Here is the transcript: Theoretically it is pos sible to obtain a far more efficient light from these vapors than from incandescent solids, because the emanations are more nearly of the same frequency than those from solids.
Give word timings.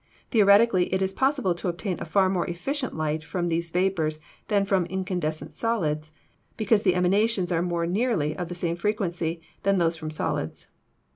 Theoretically 0.31 0.91
it 0.91 0.99
is 0.99 1.13
pos 1.13 1.39
sible 1.39 1.55
to 1.57 1.67
obtain 1.69 1.97
a 1.99 2.05
far 2.05 2.27
more 2.27 2.47
efficient 2.49 2.95
light 2.95 3.23
from 3.23 3.49
these 3.49 3.69
vapors 3.69 4.19
than 4.47 4.65
from 4.65 4.87
incandescent 4.87 5.53
solids, 5.53 6.11
because 6.57 6.81
the 6.81 6.95
emanations 6.95 7.51
are 7.51 7.61
more 7.61 7.85
nearly 7.85 8.35
of 8.35 8.47
the 8.49 8.55
same 8.55 8.75
frequency 8.77 9.43
than 9.61 9.77
those 9.77 9.95
from 9.95 10.09
solids. 10.09 10.69